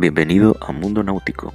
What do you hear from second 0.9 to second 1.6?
Náutico.